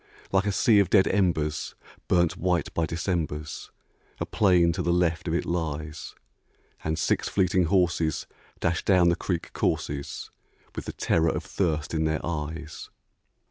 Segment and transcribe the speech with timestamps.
[0.31, 1.75] Like a sea of dead embers,
[2.07, 3.69] burnt white by Decembers,
[4.19, 6.15] A plain to the left of it lies;
[6.83, 8.25] And six fleeting horses
[8.59, 10.31] dash down the creek courses
[10.75, 12.89] With the terror of thirst in their eyes.